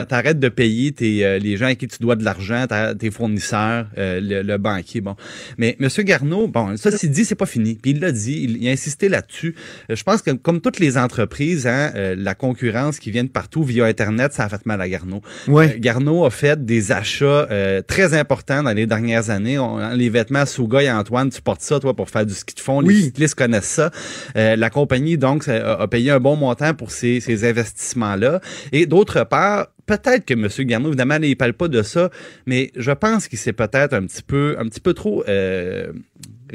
T'arrêtes 0.07 0.39
de 0.39 0.49
payer 0.49 0.91
tes, 0.91 1.25
euh, 1.25 1.39
les 1.39 1.57
gens 1.57 1.67
à 1.67 1.75
qui 1.75 1.87
tu 1.87 1.97
dois 1.99 2.15
de 2.15 2.23
l'argent, 2.23 2.65
tes 2.97 3.11
fournisseurs, 3.11 3.87
euh, 3.97 4.19
le, 4.21 4.57
banquier. 4.57 5.01
Bon, 5.01 5.15
mais 5.57 5.75
Monsieur 5.79 6.03
Garneau, 6.03 6.47
bon, 6.47 6.77
ça 6.77 6.91
c'est 6.91 7.07
dit, 7.07 7.25
c'est 7.25 7.35
pas 7.35 7.45
fini. 7.45 7.75
Puis 7.81 7.91
il 7.91 7.99
l'a 7.99 8.11
dit, 8.11 8.57
il, 8.59 8.67
a 8.67 8.71
insisté 8.71 9.09
là-dessus. 9.09 9.55
Je 9.89 10.03
pense 10.03 10.21
que 10.21 10.31
comme 10.31 10.61
toutes 10.61 10.79
les 10.79 10.97
entreprises, 10.97 11.67
hein, 11.67 11.91
la 12.17 12.35
concurrence 12.35 12.99
qui 12.99 13.11
vient 13.11 13.23
de 13.23 13.29
partout 13.29 13.63
via 13.63 13.85
Internet, 13.85 14.33
ça 14.33 14.45
a 14.45 14.49
fait 14.49 14.65
mal 14.65 14.79
à 14.81 14.87
Garneau. 14.87 15.21
Ouais. 15.47 15.77
Garneau 15.79 16.25
a 16.25 16.29
fait 16.29 16.63
des 16.63 16.91
achats 16.91 17.47
très 17.87 18.04
très 18.05 18.17
important 18.17 18.63
dans 18.63 18.73
les 18.73 18.85
dernières 18.85 19.29
années. 19.29 19.57
les 19.95 20.09
vêtements 20.09 20.45
Souga 20.45 20.81
et 20.81 20.91
Antoine, 20.91 21.29
tu 21.29 21.41
portes 21.41 21.61
ça, 21.61 21.79
toi, 21.79 21.95
pour 21.95 22.09
faire 22.09 22.25
du 22.25 22.33
ski 22.33 22.53
de 22.53 22.59
fond. 22.59 22.81
Les 22.81 22.95
cyclistes 22.95 23.35
connaissent 23.35 23.65
ça. 23.65 23.91
Euh, 24.35 24.55
la 24.55 24.69
compagnie, 24.69 25.17
donc, 25.17 25.47
a, 25.47 25.87
payé 25.87 26.11
un 26.11 26.19
bon 26.19 26.35
montant 26.35 26.73
pour 26.73 26.91
ces, 26.91 27.19
ces 27.19 27.47
investissements-là. 27.47 28.41
Et 28.71 28.85
d'autre 28.85 29.23
part, 29.23 29.67
peut-être 29.85 30.25
que 30.25 30.33
M. 30.33 30.47
Garneau, 30.67 30.89
évidemment, 30.89 31.17
il 31.21 31.35
parle 31.35 31.53
pas 31.53 31.67
de 31.67 31.81
ça, 31.81 32.09
mais 32.45 32.71
je 32.75 32.91
pense 32.91 33.27
qu'il 33.27 33.39
s'est 33.39 33.53
peut-être 33.53 33.93
un 33.93 34.05
petit 34.05 34.23
peu, 34.23 34.55
un 34.59 34.65
petit 34.67 34.81
peu 34.81 34.93
trop 34.93 35.23
euh, 35.27 35.91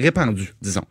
répandu, 0.00 0.52
disons. 0.60 0.84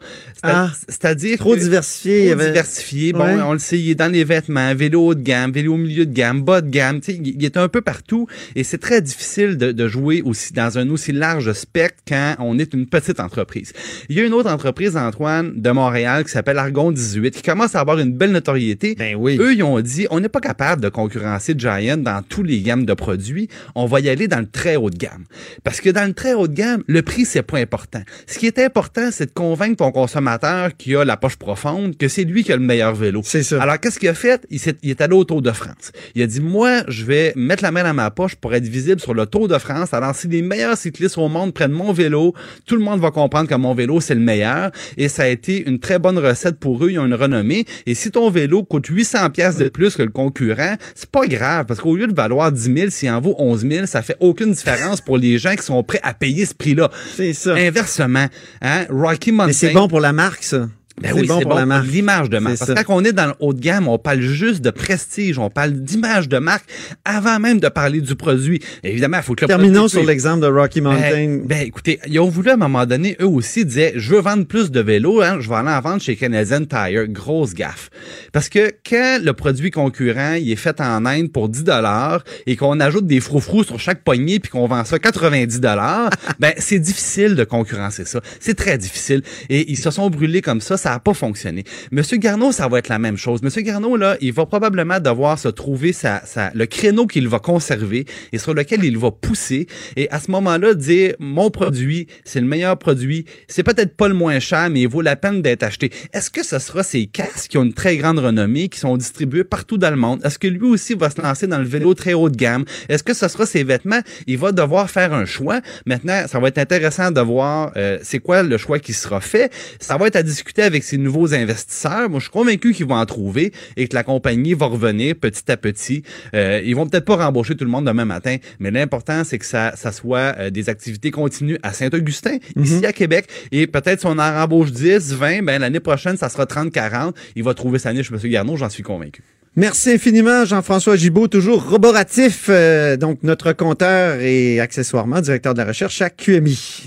Ah, 0.44 0.72
C'est-à-dire 0.88 1.38
trop 1.38 1.56
diversifié. 1.56 2.32
Trop 2.32 2.42
diversifié. 2.42 3.14
Bon, 3.14 3.42
on 3.42 3.54
le 3.54 3.60
sait, 3.60 3.80
il 3.80 3.90
est 3.92 3.96
dans 3.96 4.12
les 4.12 4.24
vêtements, 4.24 4.74
vélo 4.76 5.08
haut 5.08 5.16
de 5.16 5.22
gamme, 5.22 5.52
vélo 5.52 5.74
au 5.74 5.78
milieu 5.78 6.06
de 6.06 6.14
gamme, 6.14 6.42
bas 6.42 6.62
de 6.62 6.70
gamme. 6.70 7.00
Il 7.08 7.44
est 7.44 7.58
un 7.58 7.68
peu 7.68 7.82
partout 7.82 8.28
et 8.56 8.64
c'est 8.64 8.78
très 8.78 9.02
difficile 9.02 9.58
de, 9.58 9.72
de, 9.72 9.88
jouer 9.88 10.22
aussi 10.22 10.54
dans 10.54 10.78
un 10.78 10.90
aussi 10.90 11.12
large 11.12 11.52
spectre 11.54 12.04
quand 12.08 12.36
on 12.40 12.60
est 12.60 12.74
une 12.74 12.86
petite 12.86 13.20
entreprise. 13.20 13.74
Il 14.10 14.18
y 14.18 14.22
a 14.22 14.26
une 14.26 14.34
autre 14.34 14.52
entreprise, 14.52 14.96
Antoine, 14.96 15.54
de 15.56 15.72
Montréal 15.72 16.24
qui 16.24 16.32
s'appelle 16.32 16.58
Argon 16.58 16.92
18 16.92 17.32
qui 17.32 17.42
commence 17.42 17.76
à 17.76 17.80
avoir 17.80 18.00
une 18.00 18.14
belle 18.14 18.32
notoriété. 18.32 18.96
Ben 18.96 19.16
oui. 19.16 19.38
Eux, 19.40 19.54
ils 19.54 19.64
ont 19.64 19.80
dit, 19.82 20.08
on 20.12 20.20
n'est 20.20 20.30
pas 20.30 20.40
capable 20.40 20.82
de 20.82 20.90
concurrencer 20.90 21.56
Giant 21.58 21.98
dans 21.98 22.22
tous 22.22 22.44
les 22.44 22.62
gammes 22.62 22.86
de 22.86 22.94
produits. 22.94 23.50
On 23.76 23.86
va 23.86 24.00
y 24.00 24.10
aller 24.10 24.28
dans 24.28 24.40
le 24.40 24.48
très 24.48 24.76
haut 24.76 24.90
de 24.90 24.98
gamme. 24.98 25.26
Parce 25.64 25.82
que 25.82 25.90
dans 25.90 26.06
le 26.06 26.14
très 26.14 26.34
haut 26.34 26.48
de 26.48 26.54
gamme, 26.54 26.84
le 26.88 27.02
prix, 27.02 27.26
c'est 27.26 27.44
pas 27.44 27.58
important. 27.58 28.02
Ce 28.28 28.38
qui 28.38 28.48
est 28.48 28.60
important, 28.60 28.99
c'est 29.12 29.28
de 29.28 29.32
convaincre 29.32 29.78
ton 29.78 29.92
consommateur 29.92 30.76
qui 30.78 30.96
a 30.96 31.04
la 31.04 31.18
poche 31.18 31.36
profonde 31.36 31.98
que 31.98 32.08
c'est 32.08 32.24
lui 32.24 32.44
qui 32.44 32.52
a 32.52 32.58
le 32.58 32.64
meilleur 32.64 32.94
vélo. 32.96 33.22
C'est 33.24 33.44
ça. 33.44 33.62
Alors, 33.62 33.80
qu'est-ce 33.80 34.00
qu'il 34.00 34.10
a 34.10 34.14
fait? 34.14 34.46
Il, 34.50 34.58
est, 34.58 34.78
il 34.84 34.90
est 34.90 35.02
allé 35.02 35.14
au 35.14 35.24
Tour 35.24 35.42
de 35.42 35.52
France. 35.52 35.92
Il 36.16 36.22
a 36.22 36.28
dit, 36.28 36.42
moi, 36.42 36.84
je 36.88 37.06
vais 37.06 37.34
mettre 37.36 37.64
la 37.64 37.72
main 37.72 37.84
dans 37.84 37.94
ma 37.94 38.12
poche 38.12 38.36
pour 38.36 38.54
être 38.54 38.66
visible 38.66 39.00
sur 39.00 39.14
le 39.14 39.26
Tour 39.26 39.48
de 39.48 39.58
France. 39.58 39.94
Alors, 39.94 40.16
si 40.16 40.28
les 40.28 40.42
meilleurs 40.42 40.78
cyclistes 40.78 41.18
au 41.18 41.28
monde 41.28 41.54
prennent 41.54 41.72
mon 41.72 41.94
vélo, 41.94 42.34
tout 42.66 42.76
le 42.76 42.82
monde 42.82 43.00
va 43.00 43.12
comprendre 43.12 43.50
que 43.50 43.56
mon 43.56 43.74
vélo, 43.74 44.02
c'est 44.02 44.16
le 44.16 44.22
meilleur. 44.22 44.72
Et 44.98 45.10
ça 45.10 45.24
a 45.24 45.28
été 45.28 45.68
une 45.68 45.80
très 45.80 46.00
bonne 46.00 46.18
recette 46.18 46.60
pour 46.60 46.84
eux. 46.84 46.92
Ils 46.92 47.00
ont 47.00 47.06
une 47.06 47.14
renommée. 47.14 47.66
Et 47.86 47.96
si 47.96 48.12
ton 48.12 48.30
vélo 48.30 48.64
coûte 48.64 48.88
800 48.88 49.30
pièces 49.32 49.58
de 49.58 49.70
plus 49.70 49.96
que 49.96 50.04
le 50.04 50.12
concurrent, 50.12 50.76
c'est 50.96 51.10
pas 51.10 51.26
grave. 51.28 51.66
Parce 51.66 51.80
qu'au 51.80 51.96
lieu 51.96 52.08
de 52.08 52.16
valoir 52.16 52.52
10 52.52 52.74
000, 52.74 52.90
s'il 52.90 53.10
en 53.10 53.22
vaut 53.22 53.36
11 53.38 53.68
000, 53.68 53.86
ça 53.86 54.02
fait 54.02 54.18
aucune 54.20 54.52
différence 54.52 55.02
pour 55.02 55.18
les 55.18 55.38
gens 55.38 55.56
qui 55.56 55.64
sont 55.64 55.82
prêts 55.84 56.00
à 56.04 56.14
payer 56.14 56.46
ce 56.46 56.54
prix-là. 56.54 56.90
C'est 57.16 57.34
ça. 57.34 57.56
Inversement, 57.56 58.28
hein, 58.62 58.79
Rocky 58.90 59.32
Mountain. 59.32 59.48
Mais 59.48 59.54
c'est 59.54 59.72
bon 59.72 59.88
pour 59.88 60.00
la 60.00 60.14
marque, 60.14 60.44
ça. 60.44 60.68
Ben 61.02 61.14
oui, 61.14 61.22
c'est 61.22 61.28
bon, 61.28 61.42
pour 61.42 61.60
l'image 61.84 62.30
de 62.30 62.40
marque. 62.40 62.58
Parce 62.60 62.74
que 62.74 62.84
quand 62.84 62.96
on 62.96 63.04
est 63.04 63.14
dans 63.14 63.28
le 63.28 63.34
haut 63.40 63.54
de 63.54 63.60
gamme, 63.60 63.88
on 63.88 63.98
parle 63.98 64.22
juste 64.22 64.62
de 64.62 64.70
prestige, 64.70 65.40
on 65.40 65.50
parle 65.50 65.72
d'image 65.72 66.28
de 66.28 66.38
marque 66.38 66.66
avant 67.06 67.40
même 67.40 67.60
de 67.60 67.70
parler 67.70 68.02
du 68.02 68.16
produit. 68.16 68.62
Évidemment, 68.84 69.18
il 69.18 69.24
faut 69.24 69.36
que 69.36 69.46
le 69.46 69.48
Terminons 69.48 69.88
sur 69.88 70.04
l'exemple 70.04 70.42
de 70.42 70.48
Rocky 70.48 70.82
ben, 70.82 70.92
Mountain. 70.92 71.42
Ben, 71.46 71.66
écoutez, 71.66 72.00
ils 72.08 72.20
ont 72.20 72.30
voulu 72.30 72.50
à 72.50 72.54
un 72.54 72.58
moment 72.58 72.86
donné, 72.86 73.16
eux 73.22 73.28
aussi, 73.28 73.66
disaient, 73.66 73.94
je 73.96 74.16
veux 74.16 74.22
vendre 74.22 74.46
plus 74.46 74.72
de 74.72 74.80
vélos, 74.80 75.22
hein, 75.22 75.38
je 75.40 75.48
vais 75.48 75.56
aller 75.56 75.70
en 75.70 75.82
vendre 75.82 76.02
chez 76.02 76.16
Canadian 76.16 76.66
Tire. 76.66 77.08
Grosse 77.08 77.54
gaffe. 77.54 77.90
Parce 78.34 78.50
que 78.50 78.72
quand 78.88 79.20
le 79.24 79.34
produit 79.34 79.72
concurrent, 79.72 80.34
il 80.34 80.52
est 80.52 80.58
fait 80.58 80.82
en 80.82 81.06
Inde 81.06 81.32
pour 81.32 81.50
10 81.50 81.64
dollars 81.64 82.24
et 82.46 82.56
qu'on 82.56 82.80
ajoute 82.80 83.08
des 83.08 83.20
froufrous 83.20 83.64
sur 83.64 83.80
chaque 83.80 84.04
poignée 84.04 84.40
puis 84.40 84.52
qu'on 84.52 84.68
vend 84.68 84.84
ça 84.84 85.00
90 85.00 85.60
dollars, 85.60 86.10
ben, 86.40 86.54
c'est 86.58 86.80
difficile 86.80 87.36
de 87.36 87.44
concurrencer 87.44 88.06
ça. 88.06 88.22
C'est 88.40 88.56
très 88.56 88.78
difficile. 88.78 89.22
Et 89.50 89.72
ils 89.72 89.78
se 89.78 89.92
sont 89.92 90.10
brûlés 90.10 90.42
comme 90.42 90.62
ça 90.62 90.78
ça 90.78 90.89
n'a 90.92 91.00
pas 91.00 91.14
fonctionné. 91.14 91.64
Monsieur 91.92 92.18
Garneau, 92.18 92.52
ça 92.52 92.68
va 92.68 92.80
être 92.80 92.90
la 92.90 93.00
même 93.00 93.18
chose. 93.18 93.42
Monsieur 93.42 93.62
Garneau, 93.62 93.96
là, 93.98 94.18
il 94.22 94.34
va 94.34 94.46
probablement 94.46 95.00
devoir 95.00 95.38
se 95.38 95.48
trouver 95.48 95.94
sa, 95.94 96.22
le 96.54 96.66
créneau 96.66 97.08
qu'il 97.08 97.28
va 97.28 97.40
conserver 97.40 98.06
et 98.32 98.38
sur 98.38 98.54
lequel 98.54 98.84
il 98.84 98.98
va 98.98 99.12
pousser. 99.12 99.68
Et 99.96 100.10
à 100.10 100.20
ce 100.20 100.32
moment-là, 100.32 100.74
dire, 100.74 101.14
mon 101.20 101.50
produit, 101.50 102.08
c'est 102.24 102.42
le 102.42 102.48
meilleur 102.48 102.78
produit. 102.78 103.26
C'est 103.48 103.64
peut-être 103.64 103.96
pas 103.96 104.08
le 104.08 104.14
moins 104.14 104.40
cher, 104.40 104.70
mais 104.70 104.82
il 104.82 104.88
vaut 104.88 105.02
la 105.02 105.16
peine 105.16 105.42
d'être 105.42 105.64
acheté. 105.64 105.92
Est-ce 106.14 106.30
que 106.30 106.44
ce 106.44 106.60
sera 106.60 106.84
ces 106.84 107.08
casques 107.08 107.52
qui 107.52 107.58
ont 107.58 107.64
une 107.64 107.74
très 107.74 107.98
grande 107.98 108.20
renommée, 108.20 108.70
qui 108.70 108.80
sont 108.80 108.98
distribués 108.98 109.44
partout 109.44 109.78
dans 109.78 109.90
le 109.90 109.96
monde? 109.96 110.22
Est-ce 110.24 110.40
que 110.40 110.48
lui 110.48 110.68
aussi 110.68 110.94
va 110.94 111.10
se 111.10 111.22
lancer 111.22 111.48
dans 111.48 111.60
le 111.60 111.66
vélo 111.66 111.94
très 111.94 112.14
haut 112.14 112.30
de 112.30 112.38
gamme? 112.38 112.66
Est-ce 112.88 113.04
que 113.04 113.14
ce 113.14 113.28
sera 113.28 113.46
ses 113.46 113.64
vêtements? 113.64 114.02
Il 114.28 114.38
va 114.38 114.52
devoir 114.52 114.90
faire 114.90 115.14
un 115.14 115.26
choix. 115.26 115.62
Maintenant, 115.86 116.26
ça 116.28 116.40
va 116.40 116.48
être 116.48 116.58
intéressant 116.58 117.12
de 117.12 117.22
voir 117.22 117.72
euh, 117.78 118.00
c'est 118.04 118.20
quoi 118.20 118.44
le 118.44 118.58
choix 118.58 118.80
qui 118.80 118.94
sera 118.94 119.22
fait. 119.22 119.52
Ça 119.80 119.98
va 119.98 120.08
être 120.08 120.16
à 120.16 120.24
discuter 120.24 120.62
avec 120.62 120.79
ces 120.84 120.98
nouveaux 120.98 121.34
investisseurs. 121.34 122.10
Moi, 122.10 122.20
je 122.20 122.26
suis 122.26 122.32
convaincu 122.32 122.74
qu'ils 122.74 122.86
vont 122.86 122.96
en 122.96 123.06
trouver 123.06 123.52
et 123.78 123.88
que 123.88 123.96
la 123.96 124.04
compagnie 124.04 124.54
va 124.54 124.68
revenir 124.68 125.16
petit 125.16 125.52
à 125.52 125.58
petit. 125.58 126.04
Euh, 126.34 126.62
ils 126.64 126.76
vont 126.76 126.88
peut-être 126.88 127.06
pas 127.06 127.18
rembaucher 127.18 127.56
tout 127.56 127.66
le 127.66 127.72
monde 127.72 127.86
demain 127.86 128.06
matin, 128.06 128.38
mais 128.60 128.72
l'important, 128.72 129.24
c'est 129.24 129.38
que 129.38 129.46
ça, 129.46 129.74
ça 129.76 129.92
soit 129.92 130.36
euh, 130.38 130.50
des 130.50 130.70
activités 130.70 131.12
continues 131.12 131.58
à 131.64 131.74
Saint-Augustin, 131.74 132.38
mhm. 132.56 132.64
ici 132.64 132.86
à 132.86 132.94
Québec. 132.94 133.28
Et 133.52 133.68
peut-être 133.68 134.02
si 134.02 134.06
on 134.06 134.18
en 134.18 134.34
rembauche 134.34 134.72
10, 134.72 135.14
20, 135.14 135.44
ben, 135.44 135.60
l'année 135.60 135.80
prochaine, 135.80 136.18
ça 136.18 136.30
sera 136.30 136.46
30, 136.46 136.72
40. 136.72 137.16
Il 137.36 137.44
va 137.44 137.54
trouver 137.54 137.80
sa 137.80 137.94
niche, 137.94 138.12
M. 138.12 138.20
Garneau, 138.30 138.58
j'en 138.58 138.70
suis 138.70 138.84
convaincu. 138.84 139.22
Merci 139.56 139.92
infiniment, 139.92 140.46
Jean-François 140.46 140.96
Gibault, 140.96 141.28
toujours 141.28 141.68
roboratif, 141.70 142.46
euh, 142.50 142.98
donc 142.98 143.24
notre 143.24 143.52
compteur 143.52 144.20
et 144.22 144.60
accessoirement 144.60 145.22
directeur 145.22 145.54
de 145.54 145.60
la 145.60 145.66
recherche 145.66 146.02
à 146.02 146.10
QMI. 146.10 146.84